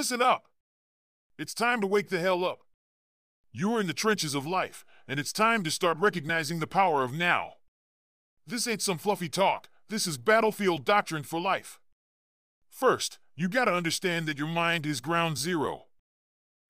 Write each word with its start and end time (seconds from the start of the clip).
Listen 0.00 0.22
up. 0.22 0.46
It's 1.36 1.52
time 1.52 1.82
to 1.82 1.86
wake 1.86 2.08
the 2.08 2.20
hell 2.20 2.42
up. 2.42 2.60
You're 3.52 3.82
in 3.82 3.86
the 3.86 3.92
trenches 3.92 4.34
of 4.34 4.46
life, 4.46 4.82
and 5.06 5.20
it's 5.20 5.30
time 5.30 5.62
to 5.64 5.70
start 5.70 5.98
recognizing 5.98 6.58
the 6.58 6.66
power 6.66 7.02
of 7.02 7.12
now. 7.12 7.56
This 8.46 8.66
ain't 8.66 8.80
some 8.80 8.96
fluffy 8.96 9.28
talk, 9.28 9.68
this 9.90 10.06
is 10.06 10.16
battlefield 10.16 10.86
doctrine 10.86 11.22
for 11.22 11.38
life. 11.38 11.78
First, 12.70 13.18
you 13.36 13.46
gotta 13.50 13.74
understand 13.74 14.24
that 14.24 14.38
your 14.38 14.48
mind 14.48 14.86
is 14.86 15.02
ground 15.02 15.36
zero. 15.36 15.88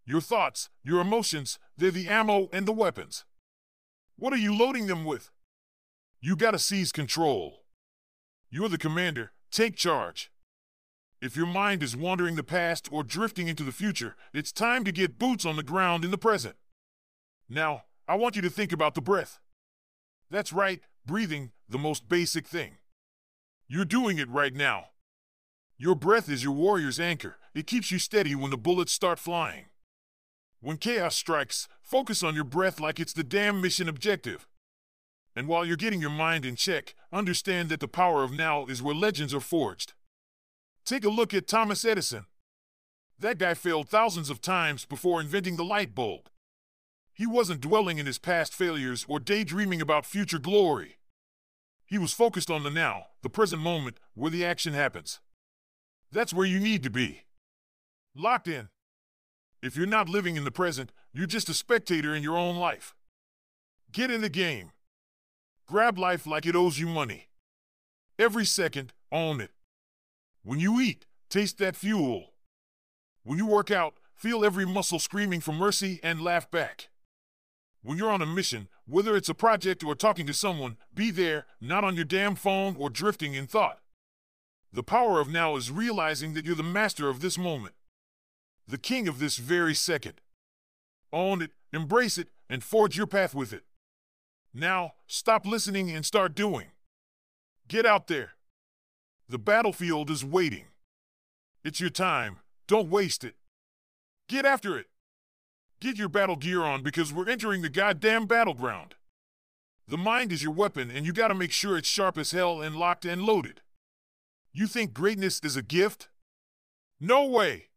Your 0.04 0.20
thoughts, 0.20 0.68
your 0.82 1.00
emotions, 1.00 1.60
they're 1.78 1.92
the 1.92 2.08
ammo 2.08 2.48
and 2.52 2.66
the 2.66 2.72
weapons. 2.72 3.24
What 4.16 4.32
are 4.32 4.44
you 4.44 4.58
loading 4.58 4.88
them 4.88 5.04
with? 5.04 5.30
You 6.20 6.34
gotta 6.34 6.58
seize 6.58 6.90
control. 6.90 7.62
You're 8.50 8.68
the 8.68 8.76
commander, 8.76 9.30
take 9.52 9.76
charge. 9.76 10.32
If 11.20 11.36
your 11.36 11.46
mind 11.46 11.82
is 11.82 11.94
wandering 11.94 12.36
the 12.36 12.42
past 12.42 12.88
or 12.90 13.04
drifting 13.04 13.46
into 13.46 13.62
the 13.62 13.72
future, 13.72 14.16
it's 14.32 14.52
time 14.52 14.84
to 14.84 14.92
get 14.92 15.18
boots 15.18 15.44
on 15.44 15.56
the 15.56 15.62
ground 15.62 16.02
in 16.02 16.10
the 16.10 16.16
present. 16.16 16.56
Now, 17.46 17.84
I 18.08 18.14
want 18.14 18.36
you 18.36 18.42
to 18.42 18.48
think 18.48 18.72
about 18.72 18.94
the 18.94 19.02
breath. 19.02 19.38
That's 20.30 20.52
right, 20.52 20.80
breathing, 21.04 21.50
the 21.68 21.78
most 21.78 22.08
basic 22.08 22.46
thing. 22.46 22.78
You're 23.68 23.84
doing 23.84 24.16
it 24.16 24.30
right 24.30 24.54
now. 24.54 24.86
Your 25.76 25.94
breath 25.94 26.30
is 26.30 26.42
your 26.42 26.54
warrior's 26.54 26.98
anchor. 26.98 27.36
It 27.54 27.66
keeps 27.66 27.90
you 27.90 27.98
steady 27.98 28.34
when 28.34 28.50
the 28.50 28.56
bullets 28.56 28.92
start 28.92 29.18
flying. 29.18 29.66
When 30.60 30.78
chaos 30.78 31.16
strikes, 31.16 31.68
focus 31.82 32.22
on 32.22 32.34
your 32.34 32.44
breath 32.44 32.80
like 32.80 32.98
it's 32.98 33.12
the 33.12 33.24
damn 33.24 33.60
mission 33.60 33.90
objective. 33.90 34.46
And 35.36 35.48
while 35.48 35.66
you're 35.66 35.76
getting 35.76 36.00
your 36.00 36.10
mind 36.10 36.46
in 36.46 36.56
check, 36.56 36.94
understand 37.12 37.68
that 37.68 37.80
the 37.80 37.88
power 37.88 38.24
of 38.24 38.32
now 38.32 38.64
is 38.66 38.82
where 38.82 38.94
legends 38.94 39.34
are 39.34 39.40
forged. 39.40 39.92
Take 40.90 41.04
a 41.04 41.08
look 41.08 41.32
at 41.32 41.46
Thomas 41.46 41.84
Edison. 41.84 42.26
That 43.16 43.38
guy 43.38 43.54
failed 43.54 43.88
thousands 43.88 44.28
of 44.28 44.40
times 44.40 44.84
before 44.84 45.20
inventing 45.20 45.54
the 45.54 45.64
light 45.64 45.94
bulb. 45.94 46.28
He 47.12 47.28
wasn't 47.28 47.60
dwelling 47.60 47.98
in 47.98 48.06
his 48.06 48.18
past 48.18 48.52
failures 48.52 49.06
or 49.06 49.20
daydreaming 49.20 49.80
about 49.80 50.04
future 50.04 50.40
glory. 50.40 50.96
He 51.86 51.96
was 51.96 52.12
focused 52.12 52.50
on 52.50 52.64
the 52.64 52.72
now, 52.72 53.06
the 53.22 53.30
present 53.30 53.62
moment, 53.62 53.98
where 54.14 54.32
the 54.32 54.44
action 54.44 54.74
happens. 54.74 55.20
That's 56.10 56.34
where 56.34 56.44
you 56.44 56.58
need 56.58 56.82
to 56.82 56.90
be. 56.90 57.22
Locked 58.16 58.48
in. 58.48 58.68
If 59.62 59.76
you're 59.76 59.86
not 59.86 60.08
living 60.08 60.34
in 60.34 60.42
the 60.42 60.50
present, 60.50 60.90
you're 61.12 61.28
just 61.28 61.48
a 61.48 61.54
spectator 61.54 62.16
in 62.16 62.24
your 62.24 62.36
own 62.36 62.56
life. 62.56 62.96
Get 63.92 64.10
in 64.10 64.22
the 64.22 64.28
game. 64.28 64.72
Grab 65.68 66.00
life 66.00 66.26
like 66.26 66.46
it 66.46 66.56
owes 66.56 66.80
you 66.80 66.88
money. 66.88 67.28
Every 68.18 68.44
second, 68.44 68.92
own 69.12 69.40
it. 69.40 69.52
When 70.42 70.58
you 70.58 70.80
eat, 70.80 71.06
taste 71.28 71.58
that 71.58 71.76
fuel. 71.76 72.32
When 73.24 73.38
you 73.38 73.46
work 73.46 73.70
out, 73.70 73.94
feel 74.14 74.44
every 74.44 74.64
muscle 74.64 74.98
screaming 74.98 75.40
for 75.40 75.52
mercy 75.52 76.00
and 76.02 76.22
laugh 76.22 76.50
back. 76.50 76.88
When 77.82 77.98
you're 77.98 78.10
on 78.10 78.22
a 78.22 78.26
mission, 78.26 78.68
whether 78.86 79.16
it's 79.16 79.28
a 79.28 79.34
project 79.34 79.84
or 79.84 79.94
talking 79.94 80.26
to 80.26 80.34
someone, 80.34 80.76
be 80.94 81.10
there, 81.10 81.46
not 81.60 81.84
on 81.84 81.94
your 81.94 82.04
damn 82.04 82.34
phone 82.34 82.76
or 82.78 82.90
drifting 82.90 83.34
in 83.34 83.46
thought. 83.46 83.80
The 84.72 84.82
power 84.82 85.20
of 85.20 85.28
now 85.28 85.56
is 85.56 85.70
realizing 85.70 86.34
that 86.34 86.44
you're 86.44 86.54
the 86.54 86.62
master 86.62 87.08
of 87.08 87.20
this 87.20 87.36
moment, 87.36 87.74
the 88.66 88.78
king 88.78 89.08
of 89.08 89.18
this 89.18 89.36
very 89.36 89.74
second. 89.74 90.20
Own 91.12 91.42
it, 91.42 91.50
embrace 91.72 92.18
it, 92.18 92.28
and 92.48 92.62
forge 92.62 92.96
your 92.96 93.06
path 93.06 93.34
with 93.34 93.52
it. 93.52 93.64
Now, 94.54 94.92
stop 95.06 95.44
listening 95.44 95.90
and 95.90 96.06
start 96.06 96.34
doing. 96.34 96.68
Get 97.68 97.84
out 97.84 98.06
there. 98.06 98.32
The 99.30 99.38
battlefield 99.38 100.10
is 100.10 100.24
waiting. 100.24 100.64
It's 101.62 101.80
your 101.80 101.88
time. 101.88 102.38
Don't 102.66 102.90
waste 102.90 103.22
it. 103.22 103.36
Get 104.28 104.44
after 104.44 104.76
it. 104.76 104.86
Get 105.78 105.96
your 105.96 106.08
battle 106.08 106.34
gear 106.34 106.62
on 106.62 106.82
because 106.82 107.12
we're 107.12 107.28
entering 107.28 107.62
the 107.62 107.68
goddamn 107.68 108.26
battleground. 108.26 108.96
The 109.86 109.96
mind 109.96 110.32
is 110.32 110.42
your 110.42 110.50
weapon, 110.50 110.90
and 110.90 111.06
you 111.06 111.12
gotta 111.12 111.36
make 111.36 111.52
sure 111.52 111.78
it's 111.78 111.86
sharp 111.86 112.18
as 112.18 112.32
hell 112.32 112.60
and 112.60 112.74
locked 112.74 113.04
and 113.04 113.22
loaded. 113.22 113.60
You 114.52 114.66
think 114.66 114.92
greatness 114.92 115.38
is 115.44 115.56
a 115.56 115.62
gift? 115.62 116.08
No 116.98 117.24
way! 117.24 117.68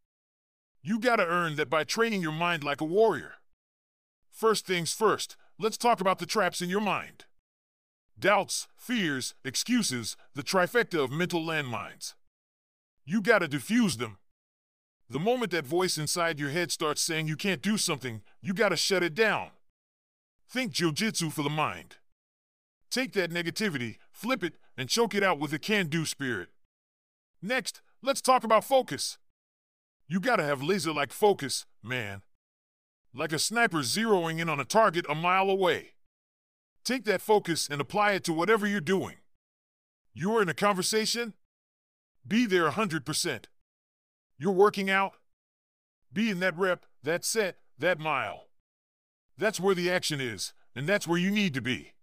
You 0.82 0.98
gotta 0.98 1.28
earn 1.28 1.56
that 1.58 1.70
by 1.70 1.84
training 1.84 2.24
your 2.24 2.32
mind 2.32 2.64
like 2.64 2.82
a 2.82 2.86
warrior. 2.86 3.36
First 4.32 4.66
things 4.66 4.92
first, 4.92 5.38
let's 5.60 5.78
talk 5.78 6.02
about 6.02 6.18
the 6.18 6.26
traps 6.26 6.64
in 6.64 6.70
your 6.70 6.82
mind. 6.82 7.26
Doubts, 8.20 8.68
fears, 8.76 9.34
excuses, 9.44 10.16
the 10.34 10.44
trifecta 10.44 11.04
of 11.04 11.12
mental 11.12 11.42
landmines. 11.42 12.14
You 13.06 13.22
gotta 13.22 13.48
diffuse 13.48 13.98
them. 13.98 14.18
The 15.10 15.20
moment 15.20 15.52
that 15.52 15.66
voice 15.66 15.98
inside 15.98 16.40
your 16.40 16.50
head 16.50 16.72
starts 16.72 17.02
saying 17.02 17.28
you 17.28 17.36
can't 17.36 17.62
do 17.62 17.78
something, 17.78 18.22
you 18.42 18.54
gotta 18.54 18.78
shut 18.78 19.04
it 19.04 19.14
down. 19.14 19.50
Think 20.50 20.72
jiu-jitsu 20.72 21.32
for 21.32 21.44
the 21.44 21.50
mind. 21.50 21.98
Take 22.90 23.14
that 23.14 23.32
negativity, 23.32 23.98
flip 24.12 24.44
it, 24.44 24.54
and 24.78 24.88
choke 24.88 25.16
it 25.16 25.24
out 25.24 25.40
with 25.40 25.52
a 25.52 25.60
can-do 25.60 26.06
spirit. 26.06 26.50
Next, 27.42 27.82
let's 28.02 28.22
talk 28.22 28.44
about 28.44 28.64
focus. 28.64 29.18
You 30.08 30.20
gotta 30.20 30.44
have 30.44 30.62
laser-like 30.62 31.12
focus, 31.12 31.66
man. 31.82 32.22
Like 33.14 33.34
a 33.34 33.40
sniper 33.40 33.80
zeroing 33.80 34.40
in 34.40 34.48
on 34.48 34.60
a 34.60 34.66
target 34.66 35.06
a 35.10 35.16
mile 35.16 35.50
away. 35.50 35.94
Take 36.84 37.06
that 37.06 37.22
focus 37.22 37.70
and 37.70 37.80
apply 37.80 38.12
it 38.12 38.24
to 38.26 38.34
whatever 38.34 38.68
you're 38.68 38.82
doing. 38.82 39.16
You're 40.14 40.42
in 40.42 40.50
a 40.50 40.54
conversation? 40.54 41.34
Be 42.28 42.46
there 42.46 42.70
100%. 42.70 43.46
You're 44.38 44.52
working 44.52 44.90
out? 44.90 45.14
Be 46.12 46.30
in 46.30 46.40
that 46.42 46.58
rep, 46.58 46.86
that 47.02 47.24
set, 47.24 47.58
that 47.80 48.00
mile. 48.00 48.48
That's 49.38 49.60
where 49.60 49.76
the 49.76 49.90
action 49.90 50.20
is, 50.20 50.54
and 50.76 50.88
that's 50.88 51.08
where 51.08 51.18
you 51.18 51.32
need 51.32 51.54
to 51.54 51.62
be. 51.62 51.94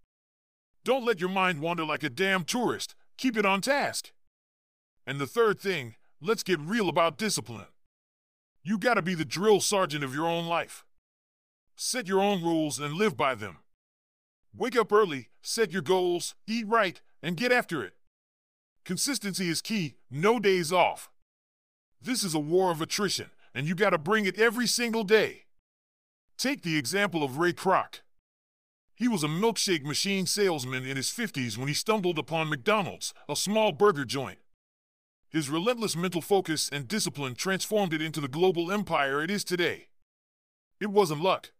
Don't 0.83 1.05
let 1.05 1.21
your 1.21 1.29
mind 1.29 1.61
wander 1.61 1.85
like 1.85 2.03
a 2.03 2.11
damn 2.11 2.45
tourist. 2.45 2.95
Keep 3.19 3.37
it 3.37 3.47
on 3.47 3.61
task. 3.61 4.13
And 5.07 5.21
the 5.21 5.27
third 5.27 5.61
thing, 5.61 5.97
let's 6.23 6.43
get 6.43 6.59
real 6.59 6.89
about 6.89 7.19
discipline. 7.19 7.67
You 8.63 8.79
gotta 8.79 9.03
be 9.03 9.15
the 9.15 9.25
drill 9.25 9.61
sergeant 9.61 10.05
of 10.05 10.15
your 10.15 10.27
own 10.27 10.47
life. 10.47 10.85
Set 11.77 12.09
your 12.09 12.21
own 12.21 12.43
rules 12.43 12.79
and 12.79 12.95
live 12.95 13.17
by 13.17 13.35
them. 13.35 13.59
Wake 14.57 14.77
up 14.77 14.93
early, 14.93 15.29
set 15.43 15.71
your 15.71 15.83
goals, 15.83 16.35
eat 16.47 16.67
right, 16.67 17.01
and 17.23 17.37
get 17.37 17.53
after 17.53 17.85
it. 17.85 17.95
Consistency 18.85 19.49
is 19.49 19.63
key, 19.63 19.97
no 20.11 20.41
days 20.41 20.73
off. 20.73 21.11
This 22.03 22.25
is 22.25 22.35
a 22.35 22.41
war 22.41 22.71
of 22.71 22.81
attrition, 22.81 23.31
and 23.55 23.67
you 23.67 23.75
gotta 23.75 23.99
bring 23.99 24.25
it 24.25 24.39
every 24.39 24.67
single 24.67 25.05
day. 25.05 25.45
Take 26.37 26.63
the 26.63 26.77
example 26.77 27.23
of 27.23 27.39
Ray 27.39 27.53
Kroc. 27.53 28.01
He 28.95 29.09
was 29.09 29.23
a 29.23 29.29
milkshake 29.29 29.85
machine 29.85 30.27
salesman 30.27 30.85
in 30.85 30.97
his 30.97 31.09
50s 31.09 31.57
when 31.57 31.69
he 31.69 31.75
stumbled 31.75 32.19
upon 32.19 32.49
McDonald's, 32.49 33.15
a 33.29 33.37
small 33.37 33.73
burger 33.73 34.05
joint. 34.05 34.39
His 35.31 35.49
relentless 35.49 35.95
mental 35.95 36.21
focus 36.21 36.69
and 36.73 36.89
discipline 36.89 37.35
transformed 37.35 37.95
it 37.95 38.03
into 38.03 38.21
the 38.21 38.29
global 38.29 38.73
empire 38.73 39.23
it 39.23 39.31
is 39.31 39.45
today. 39.45 39.89
It 40.81 40.91
wasn't 40.91 41.23
luck. 41.23 41.53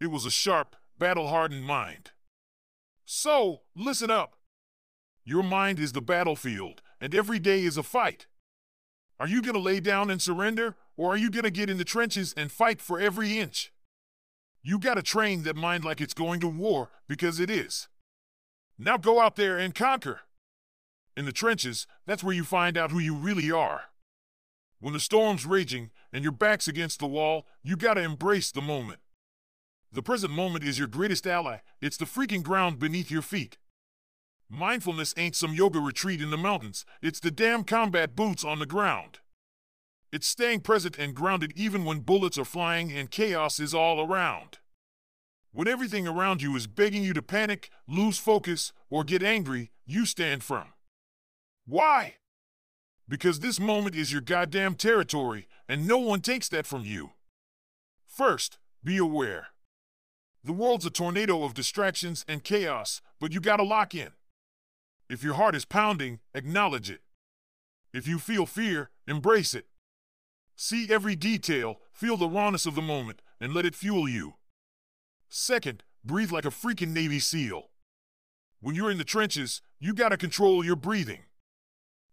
It 0.00 0.08
was 0.08 0.26
a 0.26 0.30
sharp, 0.30 0.76
battle 0.98 1.28
hardened 1.28 1.64
mind. 1.64 2.10
So, 3.04 3.62
listen 3.76 4.10
up. 4.10 4.36
Your 5.24 5.42
mind 5.42 5.78
is 5.78 5.92
the 5.92 6.00
battlefield, 6.00 6.82
and 7.00 7.14
every 7.14 7.38
day 7.38 7.62
is 7.62 7.76
a 7.76 7.82
fight. 7.82 8.26
Are 9.18 9.28
you 9.28 9.42
going 9.42 9.54
to 9.54 9.60
lay 9.60 9.80
down 9.80 10.10
and 10.10 10.20
surrender, 10.20 10.76
or 10.96 11.12
are 11.14 11.16
you 11.16 11.30
going 11.30 11.44
to 11.44 11.50
get 11.50 11.70
in 11.70 11.78
the 11.78 11.84
trenches 11.84 12.34
and 12.36 12.50
fight 12.50 12.80
for 12.80 13.00
every 13.00 13.38
inch? 13.38 13.72
You 14.62 14.78
got 14.78 14.94
to 14.94 15.02
train 15.02 15.42
that 15.42 15.56
mind 15.56 15.84
like 15.84 16.00
it's 16.00 16.14
going 16.14 16.40
to 16.40 16.48
war, 16.48 16.90
because 17.06 17.40
it 17.40 17.50
is. 17.50 17.88
Now 18.78 18.96
go 18.96 19.20
out 19.20 19.36
there 19.36 19.58
and 19.58 19.74
conquer. 19.74 20.20
In 21.16 21.26
the 21.26 21.32
trenches, 21.32 21.86
that's 22.06 22.24
where 22.24 22.34
you 22.34 22.44
find 22.44 22.76
out 22.76 22.90
who 22.90 22.98
you 22.98 23.14
really 23.14 23.50
are. 23.50 23.82
When 24.80 24.92
the 24.92 25.00
storm's 25.00 25.46
raging 25.46 25.90
and 26.12 26.22
your 26.22 26.32
back's 26.32 26.68
against 26.68 26.98
the 26.98 27.06
wall, 27.06 27.46
you 27.62 27.76
gotta 27.76 28.02
embrace 28.02 28.50
the 28.50 28.60
moment. 28.60 29.00
The 29.94 30.02
present 30.02 30.32
moment 30.32 30.64
is 30.64 30.76
your 30.76 30.88
greatest 30.88 31.24
ally, 31.24 31.58
it's 31.80 31.96
the 31.96 32.04
freaking 32.04 32.42
ground 32.42 32.80
beneath 32.80 33.12
your 33.12 33.22
feet. 33.22 33.58
Mindfulness 34.50 35.14
ain't 35.16 35.36
some 35.36 35.54
yoga 35.54 35.78
retreat 35.78 36.20
in 36.20 36.30
the 36.30 36.36
mountains, 36.36 36.84
it's 37.00 37.20
the 37.20 37.30
damn 37.30 37.62
combat 37.62 38.16
boots 38.16 38.42
on 38.42 38.58
the 38.58 38.66
ground. 38.66 39.20
It's 40.10 40.26
staying 40.26 40.62
present 40.62 40.98
and 40.98 41.14
grounded 41.14 41.52
even 41.54 41.84
when 41.84 42.00
bullets 42.00 42.36
are 42.38 42.44
flying 42.44 42.90
and 42.90 43.08
chaos 43.08 43.60
is 43.60 43.72
all 43.72 44.04
around. 44.04 44.58
When 45.52 45.68
everything 45.68 46.08
around 46.08 46.42
you 46.42 46.56
is 46.56 46.66
begging 46.66 47.04
you 47.04 47.12
to 47.12 47.22
panic, 47.22 47.70
lose 47.86 48.18
focus, 48.18 48.72
or 48.90 49.04
get 49.04 49.22
angry, 49.22 49.70
you 49.86 50.06
stand 50.06 50.42
firm. 50.42 50.72
Why? 51.66 52.14
Because 53.08 53.38
this 53.38 53.60
moment 53.60 53.94
is 53.94 54.10
your 54.10 54.22
goddamn 54.22 54.74
territory, 54.74 55.46
and 55.68 55.86
no 55.86 55.98
one 55.98 56.20
takes 56.20 56.48
that 56.48 56.66
from 56.66 56.84
you. 56.84 57.10
First, 58.08 58.58
be 58.82 58.96
aware. 58.96 59.53
The 60.44 60.52
world's 60.52 60.84
a 60.84 60.90
tornado 60.90 61.42
of 61.42 61.54
distractions 61.54 62.22
and 62.28 62.44
chaos, 62.44 63.00
but 63.18 63.32
you 63.32 63.40
gotta 63.40 63.62
lock 63.62 63.94
in. 63.94 64.10
If 65.08 65.22
your 65.22 65.34
heart 65.34 65.54
is 65.54 65.64
pounding, 65.64 66.20
acknowledge 66.34 66.90
it. 66.90 67.00
If 67.94 68.06
you 68.06 68.18
feel 68.18 68.44
fear, 68.44 68.90
embrace 69.08 69.54
it. 69.54 69.68
See 70.54 70.88
every 70.90 71.16
detail, 71.16 71.80
feel 71.92 72.18
the 72.18 72.28
rawness 72.28 72.66
of 72.66 72.74
the 72.74 72.82
moment, 72.82 73.22
and 73.40 73.54
let 73.54 73.64
it 73.64 73.74
fuel 73.74 74.06
you. 74.06 74.34
Second, 75.30 75.82
breathe 76.04 76.30
like 76.30 76.44
a 76.44 76.50
freaking 76.50 76.92
Navy 76.92 77.20
SEAL. 77.20 77.70
When 78.60 78.74
you're 78.74 78.90
in 78.90 78.98
the 78.98 79.04
trenches, 79.04 79.62
you 79.80 79.94
gotta 79.94 80.18
control 80.18 80.62
your 80.62 80.76
breathing. 80.76 81.22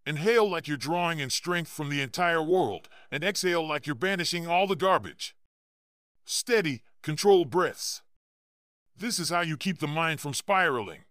Inhale 0.05 0.49
like 0.49 0.69
you're 0.69 0.77
drawing 0.77 1.19
in 1.19 1.29
strength 1.29 1.69
from 1.69 1.89
the 1.89 2.01
entire 2.01 2.41
world, 2.41 2.87
and 3.11 3.25
exhale 3.25 3.67
like 3.67 3.85
you're 3.85 3.95
banishing 3.95 4.47
all 4.47 4.67
the 4.67 4.75
garbage. 4.77 5.35
Steady, 6.23 6.81
controlled 7.01 7.49
breaths. 7.49 8.01
This 9.01 9.17
is 9.17 9.31
how 9.31 9.41
you 9.41 9.57
keep 9.57 9.79
the 9.79 9.87
mind 9.87 10.19
from 10.19 10.35
spiraling. 10.35 11.05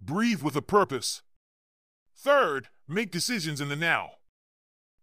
Breathe 0.00 0.40
with 0.40 0.56
a 0.56 0.62
purpose. 0.62 1.20
Third, 2.16 2.68
make 2.88 3.10
decisions 3.10 3.60
in 3.60 3.68
the 3.68 3.76
now. 3.76 4.12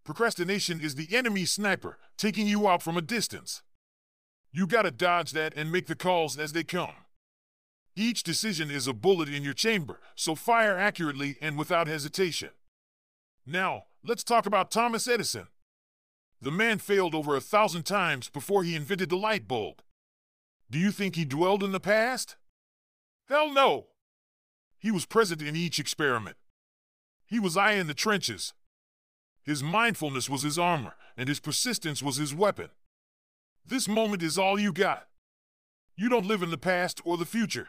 Procrastination 0.03 0.81
is 0.81 0.95
the 0.95 1.15
enemy 1.15 1.45
sniper, 1.45 2.00
taking 2.18 2.48
you 2.48 2.68
out 2.68 2.81
from 2.81 2.98
a 2.98 3.03
distance. 3.03 3.62
You 4.51 4.65
gotta 4.65 4.89
dodge 4.89 5.31
that 5.33 5.53
and 5.56 5.71
make 5.71 5.86
the 5.86 5.95
calls 5.95 6.39
as 6.39 6.53
they 6.53 6.63
come. 6.63 7.06
Each 7.95 8.24
decision 8.24 8.71
is 8.71 8.88
a 8.88 8.94
bullet 8.94 9.30
in 9.30 9.44
your 9.44 9.54
chamber, 9.54 10.00
so 10.15 10.33
fire 10.33 10.75
accurately 10.75 11.38
and 11.39 11.56
without 11.56 11.86
hesitation. 11.86 12.50
Now, 13.45 13.83
let's 14.04 14.24
talk 14.24 14.47
about 14.47 14.71
Thomas 14.71 15.07
Edison. 15.07 15.50
The 16.42 16.50
man 16.50 16.80
failed 16.80 17.13
over 17.13 17.36
a 17.36 17.42
thousand 17.42 17.83
times 17.83 18.27
before 18.27 18.63
he 18.63 18.75
invented 18.75 19.09
the 19.09 19.18
light 19.18 19.47
bulb. 19.47 19.83
Do 20.71 20.79
you 20.79 20.91
think 20.91 21.18
he 21.18 21.25
dwelled 21.25 21.63
in 21.63 21.73
the 21.73 21.81
past? 21.81 22.38
Hell 23.27 23.51
no! 23.51 23.88
He 24.79 24.89
was 24.89 25.06
present 25.06 25.41
in 25.41 25.53
each 25.53 25.79
experiment. 25.79 26.38
He 27.27 27.39
was 27.39 27.57
eye 27.57 27.73
in 27.73 27.88
the 27.88 27.94
trenches. 27.94 28.53
His 29.44 29.62
mindfulness 29.62 30.29
was 30.29 30.44
his 30.44 30.57
armor, 30.57 30.94
and 31.18 31.27
his 31.27 31.41
persistence 31.41 32.01
was 32.01 32.15
his 32.15 32.33
weapon. 32.33 32.69
This 33.65 33.89
moment 33.89 34.23
is 34.23 34.38
all 34.38 34.57
you 34.57 34.71
got. 34.71 35.09
You 35.97 36.07
don't 36.07 36.25
live 36.25 36.41
in 36.41 36.51
the 36.51 36.57
past 36.57 37.01
or 37.03 37.18
the 37.18 37.25
future. 37.25 37.68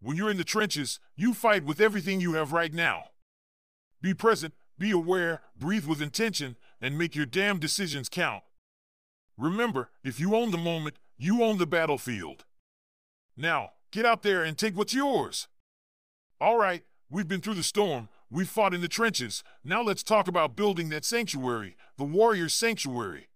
When 0.00 0.16
you're 0.16 0.30
in 0.30 0.38
the 0.38 0.44
trenches, 0.44 1.00
you 1.14 1.34
fight 1.34 1.64
with 1.64 1.78
everything 1.78 2.22
you 2.22 2.34
have 2.34 2.54
right 2.54 2.72
now. 2.72 3.10
Be 4.00 4.14
present, 4.14 4.54
be 4.78 4.92
aware, 4.92 5.42
breathe 5.58 5.84
with 5.84 6.00
intention, 6.00 6.56
and 6.80 6.96
make 6.96 7.14
your 7.14 7.26
damn 7.26 7.58
decisions 7.58 8.08
count. 8.08 8.44
Remember, 9.36 9.90
if 10.02 10.18
you 10.18 10.34
own 10.34 10.52
the 10.52 10.56
moment, 10.58 10.96
you 11.18 11.42
own 11.42 11.58
the 11.58 11.66
battlefield. 11.66 12.44
Now, 13.36 13.72
get 13.90 14.06
out 14.06 14.22
there 14.22 14.44
and 14.44 14.56
take 14.56 14.76
what's 14.76 14.94
yours. 14.94 15.48
All 16.40 16.56
right, 16.56 16.84
we've 17.10 17.26
been 17.26 17.40
through 17.40 17.54
the 17.54 17.62
storm, 17.64 18.08
we've 18.30 18.48
fought 18.48 18.72
in 18.72 18.80
the 18.80 18.88
trenches. 18.88 19.42
Now 19.64 19.82
let's 19.82 20.04
talk 20.04 20.28
about 20.28 20.54
building 20.54 20.88
that 20.90 21.04
sanctuary, 21.04 21.76
the 21.96 22.04
warrior's 22.04 22.54
sanctuary. 22.54 23.28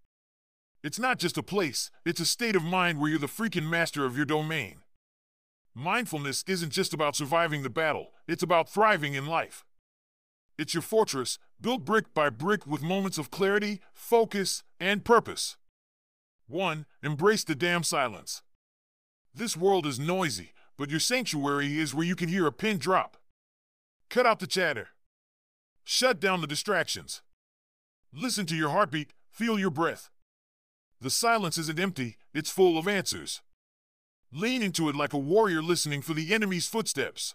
It's 0.85 0.99
not 0.99 1.19
just 1.19 1.37
a 1.37 1.43
place, 1.43 1.91
it's 2.05 2.21
a 2.21 2.25
state 2.25 2.55
of 2.55 2.63
mind 2.63 3.01
where 3.01 3.11
you're 3.11 3.19
the 3.19 3.27
freaking 3.27 3.69
master 3.69 4.05
of 4.05 4.17
your 4.17 4.27
domain. 4.27 4.77
Mindfulness 5.75 6.45
isn't 6.47 6.71
just 6.71 6.95
about 6.95 7.17
surviving 7.17 7.63
the 7.63 7.71
battle, 7.71 8.13
it's 8.29 8.43
about 8.43 8.69
thriving 8.69 9.15
in 9.15 9.27
life. 9.27 9.65
It's 10.59 10.75
your 10.75 10.83
fortress, 10.83 11.39
built 11.61 11.85
brick 11.85 12.13
by 12.15 12.31
brick 12.31 12.67
with 12.67 12.83
moments 12.83 13.19
of 13.19 13.31
clarity, 13.31 13.81
focus, 13.93 14.63
and 14.79 15.05
purpose. 15.05 15.57
1. 16.49 16.87
Embrace 17.03 17.45
the 17.45 17.55
damn 17.55 17.83
silence. 17.83 18.43
This 19.35 19.57
world 19.57 19.87
is 19.87 19.99
noisy, 19.99 20.53
but 20.77 20.91
your 20.91 21.01
sanctuary 21.01 21.79
is 21.79 21.95
where 21.95 22.07
you 22.07 22.17
can 22.17 22.29
hear 22.29 22.47
a 22.47 22.53
pin 22.53 22.79
drop. 22.79 23.17
Cut 24.11 24.27
out 24.27 24.41
the 24.41 24.47
chatter. 24.47 24.89
Shut 25.85 26.21
down 26.21 26.41
the 26.41 26.47
distractions. 26.47 27.23
Listen 28.13 28.47
to 28.47 28.57
your 28.57 28.71
heartbeat, 28.71 29.15
feel 29.31 29.59
your 29.59 29.71
breath. 29.71 30.11
The 31.01 31.11
silence 31.11 31.57
isn't 31.59 31.81
empty, 31.81 32.19
it's 32.35 32.51
full 32.51 32.79
of 32.79 32.87
answers. 32.87 33.41
Lean 34.31 34.63
into 34.63 34.89
it 34.89 34.97
like 34.97 35.13
a 35.13 35.19
warrior 35.19 35.63
listening 35.63 36.03
for 36.03 36.15
the 36.15 36.33
enemy's 36.33 36.69
footsteps. 36.69 37.35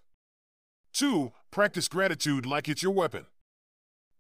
2. 0.94 1.32
Practice 1.52 1.88
gratitude 1.88 2.46
like 2.46 2.70
it's 2.70 2.82
your 2.82 2.92
weapon. 2.92 3.26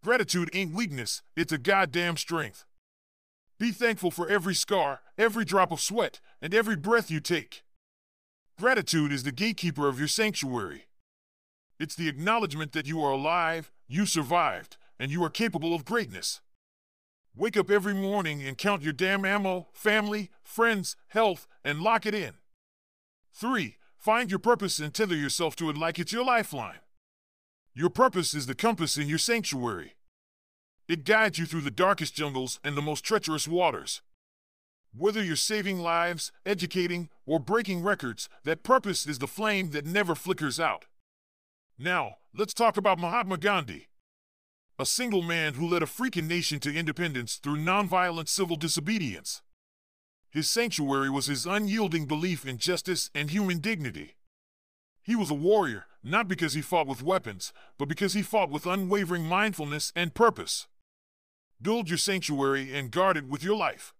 Gratitude 0.03 0.49
ain't 0.53 0.73
weakness, 0.73 1.21
it's 1.35 1.51
a 1.51 1.57
goddamn 1.57 2.17
strength. 2.17 2.65
Be 3.59 3.71
thankful 3.71 4.11
for 4.11 4.29
every 4.29 4.53
scar, 4.53 5.01
every 5.17 5.43
drop 5.43 5.71
of 5.71 5.81
sweat, 5.81 6.19
and 6.41 6.53
every 6.53 6.75
breath 6.75 7.09
you 7.09 7.19
take. 7.19 7.63
Gratitude 8.59 9.11
is 9.11 9.23
the 9.23 9.31
gatekeeper 9.31 9.87
of 9.87 9.97
your 9.97 10.07
sanctuary. 10.07 10.85
It's 11.79 11.95
the 11.95 12.07
acknowledgement 12.07 12.71
that 12.73 12.87
you 12.87 13.01
are 13.01 13.11
alive, 13.11 13.71
you 13.87 14.05
survived, 14.05 14.77
and 14.99 15.11
you 15.11 15.23
are 15.23 15.29
capable 15.29 15.73
of 15.73 15.85
greatness. 15.85 16.41
Wake 17.35 17.57
up 17.57 17.69
every 17.69 17.93
morning 17.93 18.41
and 18.41 18.57
count 18.57 18.81
your 18.81 18.93
damn 18.93 19.25
ammo, 19.25 19.67
family, 19.73 20.31
friends, 20.43 20.95
health, 21.09 21.47
and 21.63 21.81
lock 21.81 22.05
it 22.05 22.15
in. 22.15 22.33
3. 23.33 23.77
Find 23.97 24.31
your 24.31 24.39
purpose 24.39 24.79
and 24.79 24.93
tether 24.93 25.15
yourself 25.15 25.55
to 25.57 25.69
it 25.69 25.77
like 25.77 25.99
it's 25.99 26.13
your 26.13 26.25
lifeline. 26.25 26.79
Your 27.75 27.89
purpose 27.89 28.33
is 28.33 28.47
the 28.47 28.55
compass 28.55 28.97
in 28.97 29.07
your 29.07 29.19
sanctuary. 29.19 29.93
It 30.87 31.03
guides 31.03 31.37
you 31.37 31.45
through 31.45 31.61
the 31.61 31.71
darkest 31.71 32.15
jungles 32.15 32.59
and 32.63 32.77
the 32.77 32.81
most 32.81 33.03
treacherous 33.03 33.47
waters. 33.47 34.01
Whether 34.95 35.21
you're 35.21 35.35
saving 35.35 35.79
lives, 35.79 36.31
educating, 36.45 37.09
or 37.25 37.39
breaking 37.39 37.83
records, 37.83 38.29
that 38.45 38.63
purpose 38.63 39.05
is 39.05 39.19
the 39.19 39.27
flame 39.27 39.71
that 39.71 39.85
never 39.85 40.15
flickers 40.15 40.59
out. 40.59 40.85
Now, 41.77 42.17
let's 42.33 42.53
talk 42.53 42.77
about 42.77 42.99
Mahatma 42.99 43.37
Gandhi. 43.37 43.87
a 44.79 44.85
single 44.85 45.23
man 45.23 45.55
who 45.55 45.67
led 45.67 45.81
a 45.81 45.87
freaking 45.87 46.27
nation 46.27 46.59
to 46.59 46.73
independence 46.73 47.37
through 47.37 47.57
nonviolent 47.57 48.27
civil 48.27 48.55
disobedience. 48.55 49.41
His 50.29 50.49
sanctuary 50.49 51.09
was 51.09 51.25
his 51.25 51.45
unyielding 51.45 52.05
belief 52.05 52.45
in 52.45 52.57
justice 52.57 53.09
and 53.15 53.31
human 53.31 53.59
dignity. 53.59 54.15
He 55.01 55.15
was 55.15 55.31
a 55.31 55.35
warrior, 55.35 55.85
not 56.03 56.27
because 56.27 56.53
he 56.53 56.61
fought 56.61 56.85
with 56.85 57.01
weapons, 57.01 57.53
but 57.77 57.87
because 57.87 58.13
he 58.13 58.21
fought 58.21 58.51
with 58.51 58.67
unwavering 58.67 59.23
mindfulness 59.23 59.91
and 59.95 60.13
purpose. 60.13 60.67
Build 61.61 61.89
your 61.89 61.97
sanctuary 61.97 62.73
and 62.73 62.91
guard 62.91 63.17
it 63.17 63.27
with 63.27 63.43
your 63.43 63.55
life. 63.55 63.93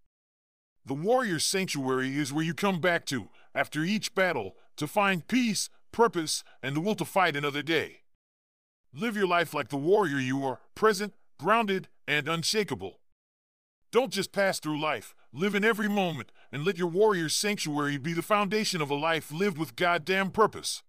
The 0.86 0.94
warrior's 0.94 1.44
sanctuary 1.44 2.16
is 2.16 2.32
where 2.32 2.46
you 2.46 2.54
come 2.54 2.80
back 2.80 3.06
to, 3.08 3.30
after 3.56 3.84
each 3.84 4.14
battle, 4.14 4.56
to 4.78 4.88
find 4.88 5.28
peace, 5.28 5.70
purpose, 5.92 6.44
and 6.62 6.76
the 6.76 6.80
will 6.80 6.96
to 6.96 7.06
fight 7.06 7.36
another 7.36 7.64
day. 7.64 8.02
Live 8.94 9.18
your 9.18 9.28
life 9.28 9.54
like 9.54 9.70
the 9.70 9.78
warrior 9.78 10.20
you 10.20 10.46
are, 10.46 10.60
present, 10.76 11.14
grounded, 11.40 11.88
and 12.08 12.28
unshakable. 12.28 13.00
Don't 13.92 14.14
just 14.14 14.32
pass 14.32 14.60
through 14.60 14.80
life, 14.80 15.16
live 15.34 15.56
in 15.56 15.66
every 15.66 15.90
moment, 15.90 16.32
and 16.52 16.64
let 16.64 16.78
your 16.78 16.88
warrior's 16.88 17.36
sanctuary 17.36 17.98
be 17.98 18.14
the 18.14 18.22
foundation 18.22 18.82
of 18.82 18.92
a 18.92 18.96
life 18.96 19.32
lived 19.32 19.58
with 19.58 19.76
goddamn 19.76 20.30
purpose. 20.30 20.84